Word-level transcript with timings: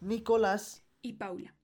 Nicolás 0.00 0.82
y 1.02 1.14
Paula. 1.14 1.54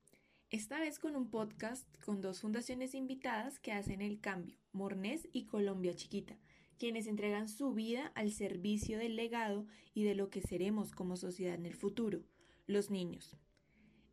Esta 0.50 0.78
vez 0.78 0.98
con 0.98 1.16
un 1.16 1.30
podcast 1.30 1.88
con 2.04 2.20
dos 2.20 2.40
fundaciones 2.40 2.94
invitadas 2.94 3.58
que 3.58 3.72
hacen 3.72 4.02
el 4.02 4.20
cambio, 4.20 4.58
Mornés 4.72 5.26
y 5.32 5.46
Colombia 5.46 5.94
Chiquita, 5.94 6.36
quienes 6.78 7.06
entregan 7.06 7.48
su 7.48 7.72
vida 7.72 8.12
al 8.14 8.30
servicio 8.30 8.98
del 8.98 9.16
legado 9.16 9.66
y 9.94 10.04
de 10.04 10.14
lo 10.14 10.28
que 10.28 10.42
seremos 10.42 10.92
como 10.92 11.16
sociedad 11.16 11.54
en 11.54 11.64
el 11.64 11.74
futuro, 11.74 12.20
los 12.66 12.90
niños. 12.90 13.38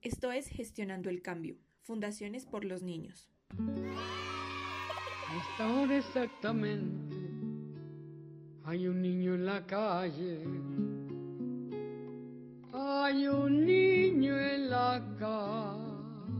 Esto 0.01 0.31
es 0.31 0.47
Gestionando 0.47 1.09
el 1.09 1.21
Cambio, 1.21 1.57
Fundaciones 1.81 2.45
por 2.45 2.63
los 2.63 2.81
Niños. 2.81 3.29
Esta 5.51 5.73
hora 5.73 5.97
exactamente 5.97 7.17
hay 8.63 8.87
un 8.87 9.01
niño 9.01 9.35
en 9.35 9.45
la 9.45 9.65
calle. 9.65 10.45
Hay 13.13 13.27
un 13.27 13.63
niño 13.63 14.39
en 14.39 14.71
la 14.71 14.99
calle. 15.19 16.33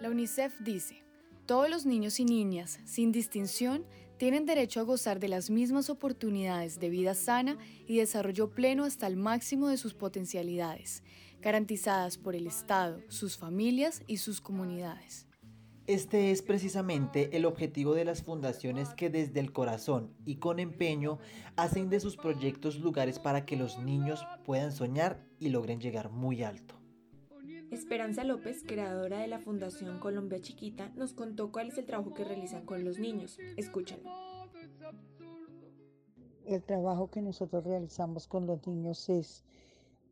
La 0.00 0.08
UNICEF 0.08 0.58
dice, 0.60 1.04
todos 1.44 1.68
los 1.68 1.84
niños 1.84 2.18
y 2.18 2.24
niñas, 2.24 2.80
sin 2.86 3.12
distinción, 3.12 3.84
tienen 4.16 4.46
derecho 4.46 4.80
a 4.80 4.84
gozar 4.84 5.20
de 5.20 5.28
las 5.28 5.50
mismas 5.50 5.90
oportunidades 5.90 6.80
de 6.80 6.88
vida 6.88 7.12
sana 7.14 7.58
y 7.86 7.98
desarrollo 7.98 8.48
pleno 8.54 8.84
hasta 8.84 9.06
el 9.06 9.18
máximo 9.18 9.68
de 9.68 9.76
sus 9.76 9.92
potencialidades, 9.92 11.02
garantizadas 11.42 12.16
por 12.16 12.34
el 12.34 12.46
Estado, 12.46 13.02
sus 13.08 13.36
familias 13.36 14.02
y 14.06 14.16
sus 14.16 14.40
comunidades. 14.40 15.26
Este 15.88 16.30
es 16.30 16.42
precisamente 16.42 17.36
el 17.36 17.44
objetivo 17.44 17.94
de 17.94 18.04
las 18.04 18.22
fundaciones 18.22 18.94
que 18.94 19.10
desde 19.10 19.40
el 19.40 19.52
corazón 19.52 20.14
y 20.24 20.36
con 20.36 20.60
empeño 20.60 21.18
hacen 21.56 21.90
de 21.90 21.98
sus 21.98 22.16
proyectos 22.16 22.78
lugares 22.78 23.18
para 23.18 23.44
que 23.44 23.56
los 23.56 23.78
niños 23.78 24.24
puedan 24.44 24.70
soñar 24.70 25.26
y 25.40 25.48
logren 25.48 25.80
llegar 25.80 26.08
muy 26.10 26.44
alto. 26.44 26.76
Esperanza 27.72 28.22
López, 28.22 28.62
creadora 28.64 29.20
de 29.20 29.26
la 29.26 29.40
Fundación 29.40 29.98
Colombia 29.98 30.40
Chiquita, 30.40 30.92
nos 30.94 31.14
contó 31.14 31.50
cuál 31.50 31.68
es 31.68 31.78
el 31.78 31.86
trabajo 31.86 32.14
que 32.14 32.22
realizan 32.22 32.64
con 32.64 32.84
los 32.84 33.00
niños. 33.00 33.38
Escúchenlo. 33.56 34.08
El 36.46 36.62
trabajo 36.62 37.10
que 37.10 37.22
nosotros 37.22 37.64
realizamos 37.64 38.28
con 38.28 38.46
los 38.46 38.66
niños 38.68 39.08
es 39.08 39.42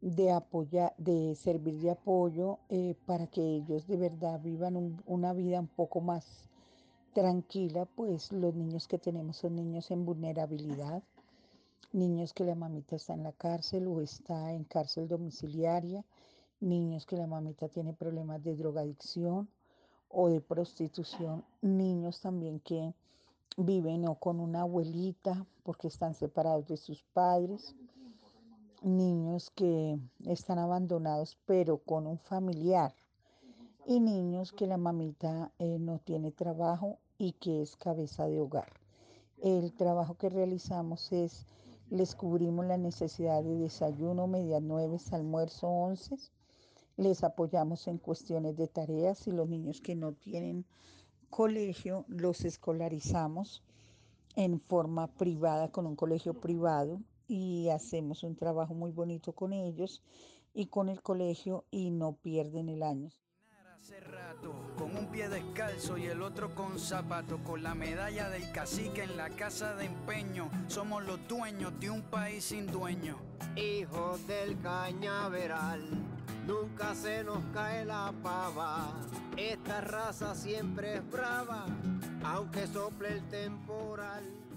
de 0.00 0.30
apoyar, 0.32 0.94
de 0.96 1.34
servir 1.34 1.78
de 1.80 1.90
apoyo 1.90 2.58
eh, 2.70 2.94
para 3.06 3.26
que 3.26 3.42
ellos 3.42 3.86
de 3.86 3.96
verdad 3.96 4.40
vivan 4.40 4.76
un- 4.76 5.02
una 5.06 5.32
vida 5.32 5.60
un 5.60 5.68
poco 5.68 6.00
más 6.00 6.48
tranquila, 7.12 7.86
pues 7.96 8.32
los 8.32 8.54
niños 8.54 8.86
que 8.88 8.98
tenemos 8.98 9.36
son 9.36 9.56
niños 9.56 9.90
en 9.90 10.04
vulnerabilidad, 10.06 11.02
niños 11.92 12.32
que 12.32 12.44
la 12.44 12.54
mamita 12.54 12.96
está 12.96 13.14
en 13.14 13.24
la 13.24 13.32
cárcel 13.32 13.86
o 13.88 14.00
está 14.00 14.52
en 14.52 14.64
cárcel 14.64 15.08
domiciliaria, 15.08 16.04
niños 16.60 17.04
que 17.06 17.16
la 17.16 17.26
mamita 17.26 17.68
tiene 17.68 17.92
problemas 17.92 18.42
de 18.42 18.54
drogadicción 18.54 19.48
o 20.08 20.28
de 20.28 20.40
prostitución, 20.40 21.44
niños 21.62 22.20
también 22.20 22.60
que 22.60 22.94
viven 23.56 24.06
o 24.08 24.14
con 24.14 24.40
una 24.40 24.62
abuelita 24.62 25.44
porque 25.64 25.88
están 25.88 26.14
separados 26.14 26.66
de 26.68 26.76
sus 26.76 27.02
padres, 27.12 27.74
niños 28.82 29.50
que 29.50 29.98
están 30.24 30.58
abandonados 30.58 31.36
pero 31.46 31.78
con 31.78 32.06
un 32.06 32.18
familiar 32.18 32.94
y 33.86 34.00
niños 34.00 34.52
que 34.52 34.66
la 34.66 34.76
mamita 34.76 35.52
eh, 35.58 35.78
no 35.78 35.98
tiene 35.98 36.30
trabajo 36.30 36.98
y 37.18 37.32
que 37.32 37.62
es 37.62 37.76
cabeza 37.76 38.26
de 38.26 38.40
hogar. 38.40 38.72
El 39.42 39.72
trabajo 39.72 40.14
que 40.14 40.30
realizamos 40.30 41.12
es, 41.12 41.46
les 41.90 42.14
cubrimos 42.14 42.66
la 42.66 42.76
necesidad 42.76 43.42
de 43.42 43.56
desayuno, 43.56 44.26
media 44.26 44.60
nueve, 44.60 44.98
almuerzo, 45.12 45.68
once, 45.68 46.16
les 46.96 47.24
apoyamos 47.24 47.86
en 47.88 47.98
cuestiones 47.98 48.56
de 48.56 48.68
tareas 48.68 49.26
y 49.26 49.32
los 49.32 49.48
niños 49.48 49.80
que 49.80 49.94
no 49.94 50.12
tienen 50.12 50.64
colegio 51.30 52.04
los 52.08 52.44
escolarizamos 52.44 53.62
en 54.36 54.60
forma 54.60 55.06
privada 55.06 55.68
con 55.68 55.86
un 55.86 55.96
colegio 55.96 56.34
privado 56.34 57.00
y 57.30 57.70
hacemos 57.70 58.24
un 58.24 58.34
trabajo 58.34 58.74
muy 58.74 58.90
bonito 58.90 59.32
con 59.32 59.52
ellos 59.52 60.02
y 60.52 60.66
con 60.66 60.88
el 60.88 61.00
colegio 61.00 61.64
y 61.70 61.90
no 61.90 62.16
pierden 62.16 62.68
el 62.68 62.82
año. 62.82 63.08
Hace 63.72 64.00
rato, 64.00 64.52
con 64.76 64.96
un 64.96 65.06
pie 65.06 65.28
descalzo 65.28 65.96
y 65.96 66.06
el 66.06 66.22
otro 66.22 66.54
con 66.56 66.78
zapato, 66.80 67.38
con 67.44 67.62
la 67.62 67.76
medalla 67.76 68.28
del 68.28 68.50
cacique 68.50 69.04
en 69.04 69.16
la 69.16 69.30
casa 69.30 69.74
de 69.76 69.86
empeño. 69.86 70.50
Somos 70.66 71.04
los 71.04 71.26
dueños 71.28 71.72
de 71.78 71.88
un 71.88 72.02
país 72.02 72.44
sin 72.44 72.66
dueño. 72.66 73.16
Hijos 73.56 74.26
del 74.26 74.60
cañaveral, 74.60 75.82
nunca 76.48 76.96
se 76.96 77.22
nos 77.22 77.44
cae 77.54 77.84
la 77.84 78.12
pava. 78.24 79.00
Esta 79.36 79.80
raza 79.80 80.34
siempre 80.34 80.96
es 80.96 81.10
brava, 81.10 81.64
aunque 82.24 82.66
sople 82.66 83.12
el 83.12 83.28
temporal. 83.28 84.49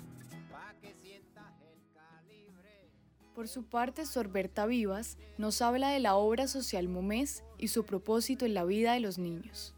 Por 3.35 3.47
su 3.47 3.63
parte, 3.63 4.05
Sorberta 4.05 4.67
Vivas 4.67 5.17
nos 5.39 5.63
habla 5.63 5.89
de 5.89 5.99
la 5.99 6.15
obra 6.15 6.47
social 6.47 6.87
Momés 6.87 7.43
y 7.57 7.69
su 7.69 7.83
propósito 7.83 8.45
en 8.45 8.53
la 8.53 8.63
vida 8.63 8.93
de 8.93 8.99
los 8.99 9.17
niños. 9.17 9.73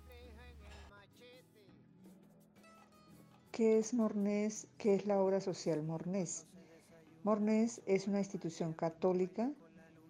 ¿Qué 3.51 3.77
es 3.77 3.93
Mornés? 3.93 4.67
¿Qué 4.77 4.95
es 4.95 5.05
la 5.05 5.21
obra 5.21 5.39
social 5.39 5.81
Mornés? 5.83 6.45
Mornés 7.23 7.81
es 7.85 8.07
una 8.07 8.19
institución 8.19 8.73
católica 8.73 9.49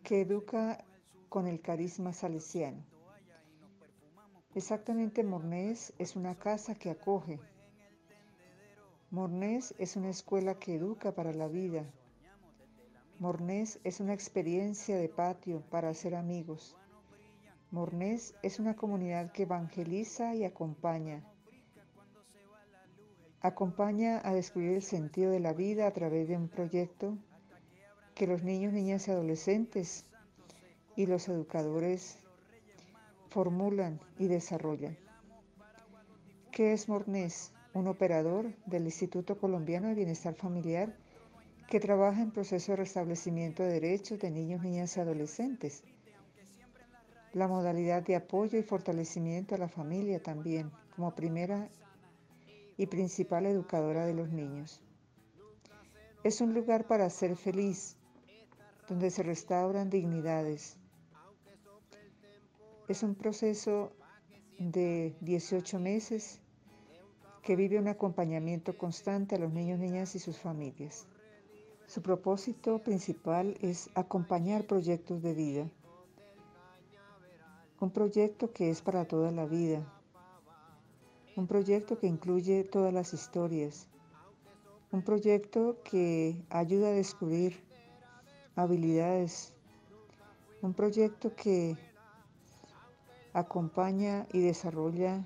que 0.01 0.21
educa 0.21 0.83
con 1.29 1.45
el 1.45 1.61
carisma 1.61 2.13
salesiano. 2.13 2.83
Exactamente 4.55 5.23
Mornés 5.23 5.93
es 5.99 6.15
una 6.15 6.33
casa 6.33 6.73
que 6.73 6.89
acoge. 6.89 7.39
Mornés 9.11 9.75
es 9.77 9.95
una 9.95 10.09
escuela 10.09 10.57
que 10.57 10.75
educa 10.75 11.13
para 11.13 11.31
la 11.31 11.47
vida. 11.47 11.85
Mornés 13.19 13.79
es 13.85 14.01
una 14.01 14.13
experiencia 14.13 14.97
de 14.97 15.07
patio 15.07 15.61
para 15.69 15.87
hacer 15.87 16.15
amigos. 16.15 16.75
Mornés 17.71 18.35
es 18.43 18.59
una 18.59 18.75
comunidad 18.75 19.31
que 19.31 19.43
evangeliza 19.43 20.35
y 20.35 20.43
acompaña. 20.43 21.23
Acompaña 23.39 24.21
a 24.25 24.33
descubrir 24.33 24.71
el 24.71 24.81
sentido 24.81 25.31
de 25.31 25.39
la 25.39 25.53
vida 25.53 25.87
a 25.87 25.91
través 25.91 26.27
de 26.27 26.35
un 26.35 26.49
proyecto 26.49 27.17
que 28.15 28.27
los 28.27 28.43
niños, 28.43 28.73
niñas 28.73 29.07
y 29.07 29.11
adolescentes 29.11 30.05
y 30.97 31.05
los 31.05 31.29
educadores 31.29 32.17
formulan 33.29 34.01
y 34.19 34.27
desarrollan. 34.27 34.97
¿Qué 36.51 36.73
es 36.73 36.89
Mornés? 36.89 37.53
Un 37.73 37.87
operador 37.87 38.53
del 38.65 38.85
Instituto 38.85 39.37
Colombiano 39.37 39.87
de 39.87 39.95
Bienestar 39.95 40.35
Familiar 40.35 40.95
que 41.67 41.79
trabaja 41.79 42.21
en 42.21 42.31
proceso 42.31 42.71
de 42.71 42.77
restablecimiento 42.77 43.63
de 43.63 43.79
derechos 43.79 44.19
de 44.19 44.31
niños, 44.31 44.61
niñas 44.61 44.95
y 44.95 44.99
adolescentes. 44.99 45.83
La 47.33 47.47
modalidad 47.47 48.03
de 48.03 48.15
apoyo 48.15 48.57
y 48.57 48.63
fortalecimiento 48.63 49.55
a 49.55 49.57
la 49.57 49.67
familia 49.67 50.21
también, 50.21 50.71
como 50.95 51.15
primera 51.15 51.69
y 52.77 52.85
principal 52.85 53.45
educadora 53.45 54.05
de 54.05 54.13
los 54.13 54.29
niños. 54.29 54.81
Es 56.23 56.41
un 56.41 56.53
lugar 56.53 56.87
para 56.87 57.09
ser 57.09 57.35
feliz, 57.35 57.97
donde 58.87 59.09
se 59.09 59.23
restauran 59.23 59.89
dignidades. 59.89 60.77
Es 62.87 63.03
un 63.03 63.15
proceso 63.15 63.91
de 64.59 65.15
18 65.21 65.79
meses 65.79 66.39
que 67.41 67.55
vive 67.55 67.79
un 67.79 67.87
acompañamiento 67.87 68.77
constante 68.77 69.35
a 69.35 69.39
los 69.39 69.51
niños, 69.51 69.79
niñas 69.79 70.15
y 70.15 70.19
sus 70.19 70.37
familias. 70.37 71.07
Su 71.87 72.01
propósito 72.01 72.79
principal 72.79 73.55
es 73.61 73.89
acompañar 73.93 74.65
proyectos 74.65 75.21
de 75.21 75.33
vida. 75.33 75.69
Un 77.79 77.91
proyecto 77.91 78.51
que 78.51 78.71
es 78.71 78.81
para 78.81 79.05
toda 79.05 79.31
la 79.31 79.45
vida. 79.45 79.85
Un 81.35 81.45
proyecto 81.45 81.99
que 81.99 82.07
incluye 82.07 82.63
todas 82.63 82.91
las 82.91 83.13
historias. 83.13 83.87
Un 84.91 85.03
proyecto 85.03 85.77
que 85.83 86.43
ayuda 86.49 86.87
a 86.87 86.91
descubrir 86.91 87.63
habilidades. 88.55 89.53
Un 90.63 90.73
proyecto 90.73 91.35
que 91.35 91.77
acompaña 93.33 94.25
y 94.33 94.39
desarrolla 94.39 95.23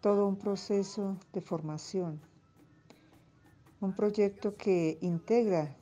todo 0.00 0.28
un 0.28 0.36
proceso 0.36 1.16
de 1.32 1.40
formación. 1.40 2.29
Un 3.80 3.94
proyecto 3.94 4.56
que 4.56 4.98
integra 5.00 5.74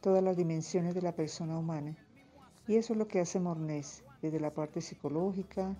todas 0.00 0.22
las 0.22 0.36
dimensiones 0.36 0.94
de 0.94 1.02
la 1.02 1.14
persona 1.14 1.56
humana. 1.56 1.96
Y 2.66 2.76
eso 2.76 2.92
es 2.92 2.98
lo 2.98 3.06
que 3.06 3.20
hace 3.20 3.38
Mornés, 3.38 4.02
desde 4.20 4.40
la 4.40 4.52
parte 4.52 4.80
psicológica, 4.80 5.76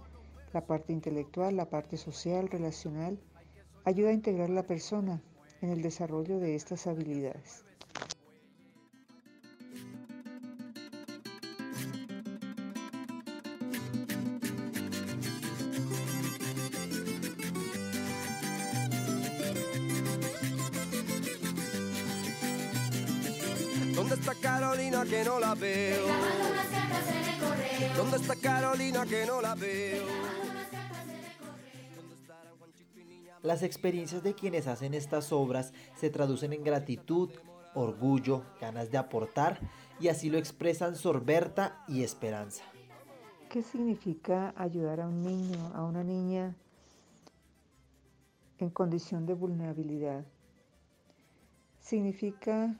la 0.52 0.66
parte 0.66 0.92
intelectual, 0.92 1.56
la 1.56 1.68
parte 1.68 1.96
social, 1.96 2.48
relacional, 2.48 3.18
ayuda 3.84 4.10
a 4.10 4.12
integrar 4.12 4.48
a 4.50 4.54
la 4.54 4.62
persona 4.62 5.22
en 5.60 5.70
el 5.70 5.82
desarrollo 5.82 6.38
de 6.38 6.54
estas 6.54 6.86
habilidades. 6.86 7.64
¿Dónde 24.10 24.28
está 24.28 24.34
Carolina 24.42 25.04
que 25.04 25.24
no 25.24 25.38
la 25.38 25.54
veo? 25.54 26.04
¿Dónde 27.96 28.16
está 28.16 28.34
Carolina 28.34 29.06
que 29.06 29.24
no 29.24 29.40
la 29.40 29.54
veo? 29.54 30.04
Las 33.44 33.62
experiencias 33.62 34.24
de 34.24 34.34
quienes 34.34 34.66
hacen 34.66 34.94
estas 34.94 35.30
obras 35.30 35.72
se 35.94 36.10
traducen 36.10 36.52
en 36.52 36.64
gratitud, 36.64 37.30
orgullo, 37.72 38.42
ganas 38.60 38.90
de 38.90 38.98
aportar 38.98 39.60
y 40.00 40.08
así 40.08 40.28
lo 40.28 40.38
expresan 40.38 40.96
Sorberta 40.96 41.84
y 41.86 42.02
Esperanza. 42.02 42.64
¿Qué 43.48 43.62
significa 43.62 44.52
ayudar 44.56 45.02
a 45.02 45.06
un 45.06 45.22
niño, 45.22 45.70
a 45.72 45.84
una 45.84 46.02
niña 46.02 46.56
en 48.58 48.70
condición 48.70 49.24
de 49.26 49.34
vulnerabilidad? 49.34 50.24
Significa 51.78 52.76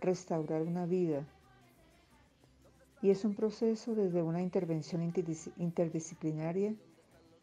restaurar 0.00 0.62
una 0.62 0.86
vida 0.86 1.26
y 3.00 3.10
es 3.10 3.24
un 3.24 3.34
proceso 3.34 3.94
desde 3.94 4.22
una 4.22 4.42
intervención 4.42 5.02
interdisciplinaria 5.56 6.74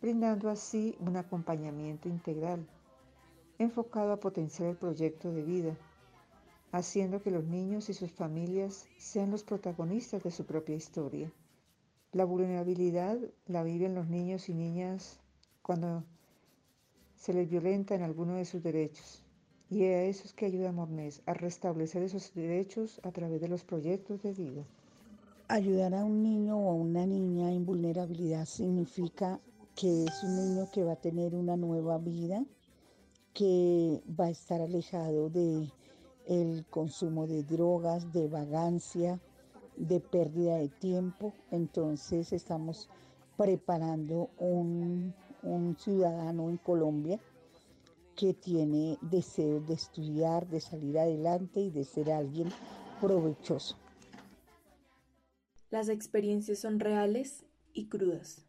brindando 0.01 0.49
así 0.49 0.95
un 0.99 1.17
acompañamiento 1.17 2.09
integral, 2.09 2.67
enfocado 3.57 4.11
a 4.11 4.19
potenciar 4.19 4.69
el 4.69 4.77
proyecto 4.77 5.31
de 5.31 5.41
vida, 5.41 5.77
haciendo 6.71 7.21
que 7.23 7.31
los 7.31 7.45
niños 7.45 7.89
y 7.89 7.93
sus 7.93 8.11
familias 8.11 8.87
sean 8.97 9.31
los 9.31 9.43
protagonistas 9.43 10.21
de 10.23 10.31
su 10.31 10.45
propia 10.45 10.75
historia. 10.75 11.31
La 12.11 12.25
vulnerabilidad 12.25 13.17
la 13.47 13.63
viven 13.63 13.95
los 13.95 14.07
niños 14.07 14.47
y 14.49 14.53
niñas 14.53 15.19
cuando 15.61 16.03
se 17.15 17.33
les 17.33 17.49
violenta 17.49 17.95
en 17.95 18.03
alguno 18.03 18.35
de 18.35 18.45
sus 18.45 18.61
derechos. 18.61 19.24
Y 19.69 19.83
a 19.83 20.03
eso 20.03 20.25
es 20.25 20.33
que 20.33 20.45
ayuda 20.45 20.69
a 20.69 20.73
Mornés, 20.73 21.23
a 21.25 21.33
restablecer 21.33 22.03
esos 22.03 22.31
derechos 22.35 23.01
a 23.03 23.11
través 23.11 23.41
de 23.41 23.47
los 23.47 23.63
proyectos 23.63 24.21
de 24.21 24.31
vida. 24.31 24.63
Ayudar 25.47 25.95
a 25.95 26.05
un 26.05 26.21
niño 26.21 26.57
o 26.57 26.69
a 26.69 26.73
una 26.75 27.05
niña 27.07 27.51
en 27.51 27.65
vulnerabilidad 27.65 28.45
significa 28.45 29.39
que 29.75 30.03
es 30.03 30.23
un 30.23 30.35
niño 30.35 30.69
que 30.71 30.83
va 30.83 30.93
a 30.93 31.01
tener 31.01 31.33
una 31.33 31.57
nueva 31.57 31.97
vida, 31.97 32.45
que 33.33 34.03
va 34.19 34.25
a 34.25 34.29
estar 34.29 34.61
alejado 34.61 35.29
de 35.29 35.67
el 36.27 36.65
consumo 36.69 37.25
de 37.25 37.43
drogas, 37.43 38.13
de 38.13 38.27
vagancia, 38.27 39.19
de 39.77 39.99
pérdida 39.99 40.57
de 40.57 40.69
tiempo. 40.69 41.33
Entonces 41.49 42.33
estamos 42.33 42.87
preparando 43.35 44.29
un, 44.37 45.13
un 45.41 45.75
ciudadano 45.77 46.51
en 46.51 46.57
Colombia 46.57 47.19
que 48.15 48.33
tiene 48.33 48.97
deseos 49.01 49.67
de 49.67 49.73
estudiar, 49.73 50.47
de 50.47 50.61
salir 50.61 50.97
adelante 50.97 51.59
y 51.59 51.69
de 51.69 51.83
ser 51.83 52.11
alguien 52.11 52.49
provechoso. 53.01 53.75
Las 55.69 55.89
experiencias 55.89 56.59
son 56.59 56.79
reales 56.79 57.45
y 57.73 57.87
crudas. 57.87 58.45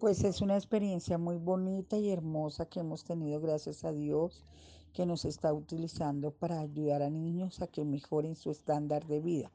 Pues 0.00 0.24
es 0.24 0.40
una 0.40 0.56
experiencia 0.56 1.18
muy 1.18 1.36
bonita 1.36 1.96
y 1.96 2.10
hermosa 2.10 2.66
que 2.66 2.80
hemos 2.80 3.04
tenido 3.04 3.40
gracias 3.40 3.84
a 3.84 3.92
Dios 3.92 4.44
que 4.92 5.06
nos 5.06 5.24
está 5.24 5.52
utilizando 5.52 6.32
para 6.32 6.60
ayudar 6.60 7.02
a 7.02 7.10
niños 7.10 7.62
a 7.62 7.66
que 7.66 7.84
mejoren 7.84 8.34
su 8.34 8.50
estándar 8.50 9.06
de 9.06 9.20
vida. 9.20 9.52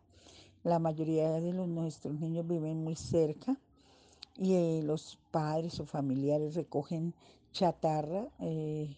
La 0.63 0.79
mayoría 0.79 1.39
de 1.39 1.53
los, 1.53 1.67
nuestros 1.67 2.19
niños 2.19 2.47
viven 2.47 2.83
muy 2.83 2.95
cerca 2.95 3.59
y 4.35 4.53
eh, 4.53 4.81
los 4.83 5.19
padres 5.31 5.79
o 5.79 5.85
familiares 5.85 6.55
recogen 6.55 7.13
chatarra 7.57 8.27
eh, 8.39 8.95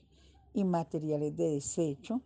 y 0.53 0.63
materiales 0.65 1.37
de 1.37 1.51
desecho 1.51 2.19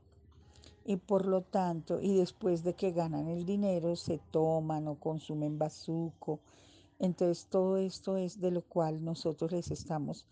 y 0.83 0.97
por 0.97 1.27
lo 1.27 1.43
tanto 1.43 2.01
y 2.01 2.17
después 2.17 2.63
de 2.63 2.73
que 2.73 2.91
ganan 2.91 3.27
el 3.27 3.45
dinero 3.45 3.95
se 3.95 4.19
toman 4.31 4.87
o 4.87 4.95
consumen 4.95 5.59
bazuco 5.59 6.39
entonces 6.97 7.45
todo 7.51 7.77
esto 7.77 8.17
es 8.17 8.41
de 8.41 8.49
lo 8.49 8.63
cual 8.63 9.05
nosotros 9.05 9.51
les 9.51 9.69
estamos 9.69 10.25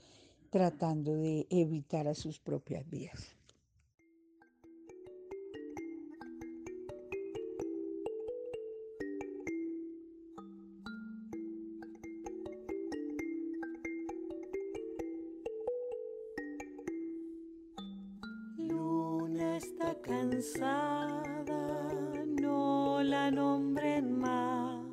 tratando 0.49 1.15
de 1.17 1.45
evitar 1.51 2.07
a 2.07 2.15
sus 2.15 2.39
propias 2.39 2.89
vías. 2.89 3.40
Cansada, 20.41 21.87
no 22.41 23.03
la 23.03 23.29
nombren 23.29 24.19
más 24.19 24.87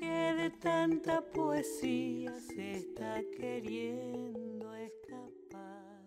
de 0.00 0.50
tanta 0.50 1.20
poesía 1.20 2.32
se 2.38 2.70
está 2.70 3.20
queriendo 3.36 4.72
escapar. 4.76 6.00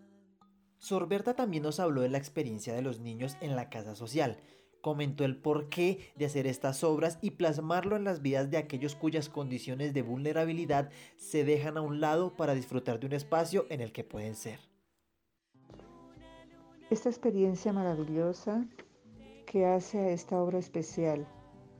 Sorberta 0.78 1.34
también 1.34 1.62
nos 1.62 1.78
habló 1.78 2.00
de 2.00 2.08
la 2.08 2.16
experiencia 2.16 2.72
de 2.74 2.80
los 2.80 3.00
niños 3.00 3.36
en 3.42 3.54
la 3.54 3.68
casa 3.68 3.94
social. 3.94 4.38
Comentó 4.80 5.26
el 5.26 5.36
porqué 5.36 6.12
de 6.16 6.24
hacer 6.24 6.46
estas 6.46 6.82
obras 6.82 7.18
y 7.20 7.32
plasmarlo 7.32 7.96
en 7.96 8.04
las 8.04 8.22
vidas 8.22 8.50
de 8.50 8.56
aquellos 8.56 8.96
cuyas 8.96 9.28
condiciones 9.28 9.92
de 9.92 10.02
vulnerabilidad 10.02 10.90
se 11.16 11.44
dejan 11.44 11.76
a 11.76 11.82
un 11.82 12.00
lado 12.00 12.34
para 12.34 12.54
disfrutar 12.54 12.98
de 12.98 13.06
un 13.06 13.12
espacio 13.12 13.66
en 13.68 13.82
el 13.82 13.92
que 13.92 14.04
pueden 14.04 14.34
ser. 14.34 14.73
Esta 16.94 17.08
experiencia 17.08 17.72
maravillosa 17.72 18.64
que 19.46 19.66
hace 19.66 19.98
a 19.98 20.10
esta 20.10 20.40
obra 20.40 20.60
especial 20.60 21.26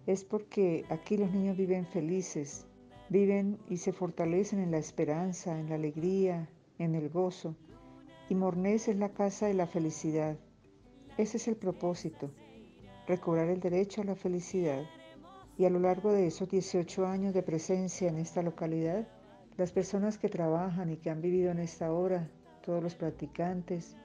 es 0.08 0.24
porque 0.24 0.86
aquí 0.88 1.16
los 1.16 1.30
niños 1.30 1.56
viven 1.56 1.86
felices, 1.86 2.66
viven 3.10 3.60
y 3.68 3.76
se 3.76 3.92
fortalecen 3.92 4.58
en 4.58 4.72
la 4.72 4.78
esperanza, 4.78 5.56
en 5.56 5.68
la 5.68 5.76
alegría, 5.76 6.48
en 6.80 6.96
el 6.96 7.10
gozo. 7.10 7.54
Y 8.28 8.34
Mornés 8.34 8.88
es 8.88 8.96
la 8.96 9.10
casa 9.10 9.46
de 9.46 9.54
la 9.54 9.68
felicidad. 9.68 10.36
Ese 11.16 11.36
es 11.36 11.46
el 11.46 11.54
propósito, 11.54 12.32
recobrar 13.06 13.48
el 13.50 13.60
derecho 13.60 14.00
a 14.00 14.06
la 14.06 14.16
felicidad. 14.16 14.82
Y 15.56 15.64
a 15.64 15.70
lo 15.70 15.78
largo 15.78 16.10
de 16.12 16.26
esos 16.26 16.48
18 16.48 17.06
años 17.06 17.34
de 17.34 17.44
presencia 17.44 18.08
en 18.08 18.18
esta 18.18 18.42
localidad, 18.42 19.06
las 19.56 19.70
personas 19.70 20.18
que 20.18 20.28
trabajan 20.28 20.90
y 20.90 20.96
que 20.96 21.10
han 21.10 21.20
vivido 21.20 21.52
en 21.52 21.60
esta 21.60 21.92
obra, 21.92 22.28
todos 22.64 22.82
los 22.82 22.96
practicantes, 22.96 23.96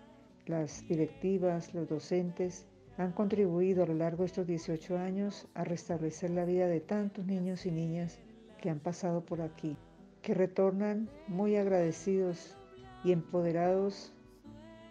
las 0.50 0.86
directivas, 0.88 1.76
los 1.76 1.88
docentes, 1.88 2.66
han 2.98 3.12
contribuido 3.12 3.84
a 3.84 3.86
lo 3.86 3.94
largo 3.94 4.24
de 4.24 4.28
estos 4.28 4.48
18 4.48 4.98
años 4.98 5.48
a 5.54 5.64
restablecer 5.64 6.32
la 6.32 6.44
vida 6.44 6.68
de 6.68 6.82
tantos 6.82 7.26
niños 7.26 7.68
y 7.68 7.72
niñas 7.72 8.20
que 8.60 8.72
han 8.72 8.80
pasado 8.80 9.24
por 9.24 9.42
aquí, 9.42 9.78
que 10.24 10.34
retornan 10.34 11.08
muy 11.28 11.56
agradecidos 11.56 12.58
y 13.04 13.12
empoderados 13.12 14.12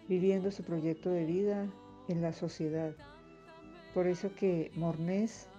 viviendo 0.07 0.49
su 0.49 0.63
proyecto 0.63 1.11
de 1.11 1.25
vida 1.25 1.67
en 2.07 2.21
la 2.21 2.31
sociedad. 2.31 2.93
Por 3.93 4.07
eso 4.07 4.33
que 4.33 4.71
Mornés 4.75 5.49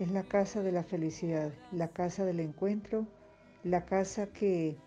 es 0.00 0.10
la 0.10 0.22
casa 0.22 0.62
de 0.62 0.72
la 0.72 0.84
felicidad, 0.84 1.52
la 1.70 1.88
casa 1.88 2.24
del 2.24 2.40
encuentro, 2.40 3.06
la 3.62 3.84
casa 3.84 4.26
que 4.26 4.78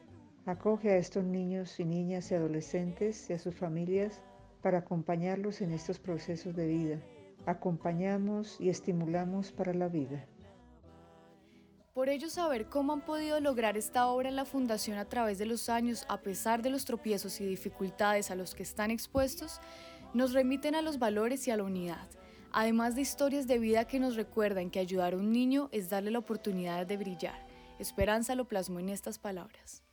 acoge 0.48 0.90
a 0.90 0.98
estos 0.98 1.24
niños 1.24 1.80
y 1.80 1.86
niñas 1.86 2.32
y 2.32 2.36
adolescentes 2.36 3.30
y 3.30 3.34
a 3.34 3.40
sus 3.40 3.54
familias 3.54 4.20
para 4.68 4.80
acompañarlos 4.80 5.62
en 5.62 5.72
estos 5.72 5.98
procesos 5.98 6.54
de 6.54 6.68
vida. 6.68 7.00
Acompañamos 7.46 8.60
y 8.60 8.68
estimulamos 8.68 9.54
para 9.54 9.74
la 9.74 9.88
vida. 9.88 10.26
Por 11.94 12.10
ello, 12.10 12.30
saber 12.30 12.68
cómo 12.68 12.92
han 12.92 13.00
podido 13.00 13.40
lograr 13.40 13.78
esta 13.78 14.08
obra 14.08 14.28
en 14.28 14.36
la 14.36 14.44
Fundación 14.44 14.98
a 14.98 15.06
través 15.06 15.38
de 15.38 15.46
los 15.46 15.70
años, 15.70 16.06
a 16.10 16.20
pesar 16.20 16.62
de 16.62 16.70
los 16.70 16.84
tropiezos 16.84 17.40
y 17.40 17.46
dificultades 17.46 18.30
a 18.30 18.36
los 18.36 18.56
que 18.56 18.64
están 18.64 18.92
expuestos, 18.92 19.62
nos 20.14 20.34
remiten 20.34 20.76
a 20.76 20.82
los 20.82 21.00
valores 21.00 21.48
y 21.48 21.52
a 21.52 21.56
la 21.56 21.64
unidad, 21.64 22.10
además 22.52 22.94
de 22.94 23.04
historias 23.04 23.48
de 23.48 23.60
vida 23.60 23.86
que 23.86 24.02
nos 24.02 24.18
recuerdan 24.18 24.70
que 24.70 24.80
ayudar 24.80 25.14
a 25.14 25.18
un 25.18 25.32
niño 25.32 25.70
es 25.72 25.90
darle 25.90 26.12
la 26.12 26.20
oportunidad 26.20 26.86
de 26.86 26.98
brillar. 26.98 27.48
Esperanza 27.80 28.36
lo 28.36 28.50
plasmó 28.50 28.82
en 28.82 28.90
estas 28.90 29.18
palabras. 29.18 29.87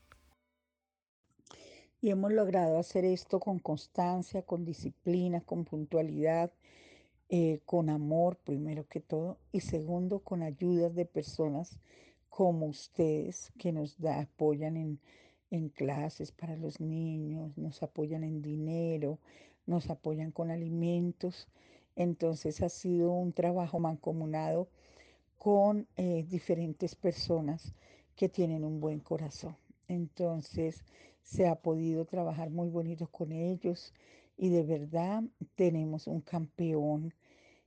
Y 2.04 2.10
hemos 2.10 2.34
logrado 2.34 2.76
hacer 2.76 3.06
esto 3.06 3.40
con 3.40 3.58
constancia, 3.58 4.42
con 4.42 4.66
disciplina, 4.66 5.40
con 5.40 5.64
puntualidad, 5.64 6.52
eh, 7.30 7.60
con 7.64 7.88
amor, 7.88 8.36
primero 8.36 8.86
que 8.86 9.00
todo, 9.00 9.38
y 9.52 9.60
segundo, 9.60 10.18
con 10.18 10.42
ayudas 10.42 10.94
de 10.94 11.06
personas 11.06 11.78
como 12.28 12.66
ustedes 12.66 13.54
que 13.58 13.72
nos 13.72 13.96
apoyan 14.04 14.76
en, 14.76 15.00
en 15.50 15.70
clases 15.70 16.30
para 16.30 16.56
los 16.56 16.78
niños, 16.78 17.56
nos 17.56 17.82
apoyan 17.82 18.22
en 18.22 18.42
dinero, 18.42 19.18
nos 19.64 19.88
apoyan 19.88 20.30
con 20.30 20.50
alimentos. 20.50 21.48
Entonces 21.96 22.60
ha 22.60 22.68
sido 22.68 23.12
un 23.12 23.32
trabajo 23.32 23.78
mancomunado 23.78 24.68
con 25.38 25.86
eh, 25.96 26.26
diferentes 26.28 26.96
personas 26.96 27.72
que 28.14 28.28
tienen 28.28 28.62
un 28.62 28.78
buen 28.78 29.00
corazón. 29.00 29.56
Entonces 29.88 30.84
se 31.24 31.48
ha 31.48 31.56
podido 31.56 32.04
trabajar 32.04 32.50
muy 32.50 32.68
bonito 32.68 33.08
con 33.08 33.32
ellos 33.32 33.92
y 34.36 34.50
de 34.50 34.62
verdad 34.62 35.24
tenemos 35.56 36.06
un 36.06 36.20
campeón 36.20 37.14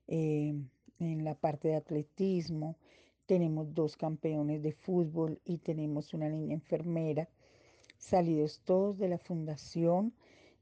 eh, 0.07 0.53
en 0.99 1.23
la 1.23 1.35
parte 1.35 1.69
de 1.69 1.75
atletismo, 1.75 2.77
tenemos 3.25 3.73
dos 3.73 3.97
campeones 3.97 4.61
de 4.61 4.71
fútbol 4.71 5.41
y 5.43 5.57
tenemos 5.57 6.13
una 6.13 6.29
niña 6.29 6.53
enfermera, 6.53 7.29
salidos 7.97 8.61
todos 8.63 8.97
de 8.99 9.09
la 9.09 9.17
fundación 9.17 10.13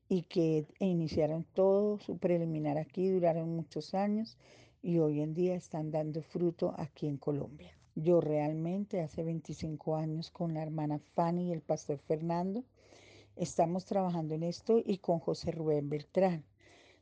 y 0.08 0.24
que 0.24 0.66
iniciaron 0.80 1.46
todo 1.54 2.00
su 2.00 2.18
preliminar 2.18 2.78
aquí, 2.78 3.10
duraron 3.10 3.56
muchos 3.56 3.94
años 3.94 4.38
y 4.82 5.00
hoy 5.00 5.22
en 5.22 5.34
día 5.34 5.56
están 5.56 5.92
dando 5.92 6.22
fruto 6.22 6.74
aquí 6.78 7.08
en 7.08 7.18
Colombia. 7.18 7.72
Yo 7.96 8.22
realmente 8.22 9.02
hace 9.02 9.24
25 9.24 9.96
años 9.96 10.32
con 10.32 10.54
la 10.54 10.64
hermana 10.64 11.00
Fanny 11.14 11.50
y 11.50 11.52
el 11.52 11.62
pastor 11.62 11.98
Fernando 12.00 12.64
estamos 13.36 13.86
trabajando 13.86 14.34
en 14.34 14.44
esto 14.44 14.82
y 14.84 14.98
con 15.00 15.20
José 15.20 15.52
Rubén 15.52 15.90
Beltrán. 15.90 16.44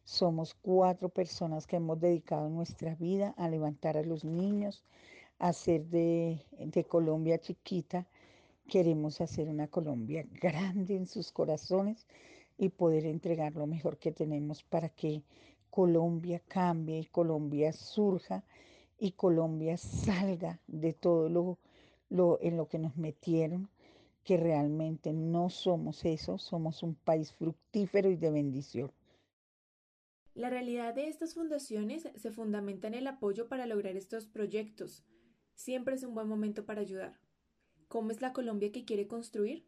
Somos 0.03 0.55
cuatro 0.55 1.09
personas 1.09 1.67
que 1.67 1.77
hemos 1.77 1.99
dedicado 1.99 2.49
nuestra 2.49 2.95
vida 2.95 3.33
a 3.37 3.47
levantar 3.47 3.97
a 3.97 4.03
los 4.03 4.25
niños, 4.25 4.83
a 5.39 5.49
hacer 5.49 5.85
de, 5.85 6.45
de 6.57 6.83
Colombia 6.83 7.39
chiquita. 7.39 8.07
Queremos 8.67 9.21
hacer 9.21 9.47
una 9.47 9.67
Colombia 9.67 10.25
grande 10.41 10.95
en 10.95 11.07
sus 11.07 11.31
corazones 11.31 12.07
y 12.57 12.69
poder 12.69 13.05
entregar 13.05 13.55
lo 13.55 13.67
mejor 13.67 13.97
que 13.97 14.11
tenemos 14.11 14.63
para 14.63 14.89
que 14.89 15.23
Colombia 15.69 16.41
cambie, 16.47 17.07
Colombia 17.11 17.73
surja 17.73 18.43
y 18.99 19.11
Colombia 19.11 19.77
salga 19.77 20.59
de 20.67 20.93
todo 20.93 21.29
lo, 21.29 21.57
lo 22.09 22.39
en 22.41 22.57
lo 22.57 22.67
que 22.67 22.79
nos 22.79 22.95
metieron, 22.95 23.69
que 24.23 24.37
realmente 24.37 25.13
no 25.13 25.49
somos 25.49 26.05
eso, 26.05 26.37
somos 26.37 26.83
un 26.83 26.95
país 26.95 27.33
fructífero 27.33 28.09
y 28.09 28.15
de 28.15 28.31
bendición. 28.31 28.91
La 30.33 30.49
realidad 30.49 30.95
de 30.95 31.07
estas 31.07 31.35
fundaciones 31.35 32.09
se 32.15 32.31
fundamenta 32.31 32.87
en 32.87 32.95
el 32.95 33.07
apoyo 33.07 33.47
para 33.47 33.67
lograr 33.67 33.95
estos 33.95 34.25
proyectos. 34.25 35.03
Siempre 35.53 35.95
es 35.95 36.03
un 36.03 36.15
buen 36.15 36.27
momento 36.27 36.65
para 36.65 36.81
ayudar. 36.81 37.19
¿Cómo 37.87 38.09
es 38.09 38.21
la 38.21 38.33
Colombia 38.33 38.71
que 38.71 38.85
quiere 38.85 39.07
construir? 39.07 39.67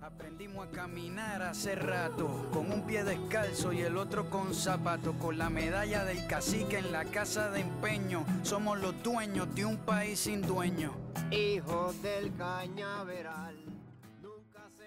Aprendimos 0.00 0.68
a 0.68 0.70
caminar 0.70 1.42
hace 1.42 1.74
rato, 1.74 2.28
con 2.52 2.70
un 2.70 2.86
pie 2.86 3.02
descalzo 3.02 3.72
y 3.72 3.80
el 3.80 3.96
otro 3.96 4.30
con 4.30 4.54
zapato, 4.54 5.14
con 5.14 5.38
la 5.38 5.50
medalla 5.50 6.04
del 6.04 6.24
cacique 6.28 6.78
en 6.78 6.92
la 6.92 7.04
casa 7.04 7.50
de 7.50 7.60
empeño. 7.60 8.24
Somos 8.44 8.80
los 8.80 9.02
dueños 9.02 9.52
de 9.56 9.64
un 9.64 9.76
país 9.76 10.20
sin 10.20 10.42
dueño. 10.42 10.94
Hijos 11.32 12.00
del 12.00 12.32
cañaveral. 12.36 13.56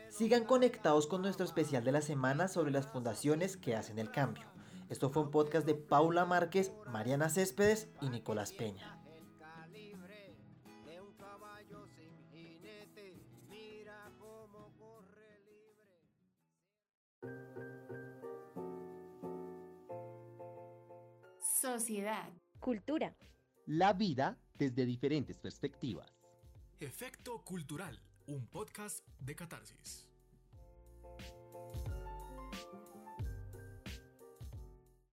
Sigan 0.10 0.46
conectados 0.46 1.08
con 1.08 1.22
nuestro 1.22 1.46
especial 1.46 1.84
de 1.84 1.92
la 1.92 2.02
semana 2.02 2.48
sobre 2.48 2.72
las 2.72 2.88
fundaciones 2.88 3.58
que 3.58 3.76
hacen 3.76 4.00
el 4.00 4.12
cambio. 4.12 4.46
Esto 4.90 5.10
fue 5.10 5.24
un 5.24 5.32
podcast 5.32 5.66
de 5.66 5.76
Paula 5.76 6.26
Márquez, 6.26 6.72
Mariana 6.88 7.30
Céspedes 7.30 7.90
y 8.02 8.10
Nicolás 8.10 8.54
Peña. 8.54 9.01
Sociedad. 21.62 22.28
Cultura. 22.60 23.16
La 23.68 23.94
vida 23.94 24.36
desde 24.56 24.84
diferentes 24.84 25.38
perspectivas. 25.38 26.12
Efecto 26.80 27.44
Cultural, 27.44 28.02
un 28.26 28.48
podcast 28.48 29.08
de 29.20 29.36
catarsis. 29.36 30.11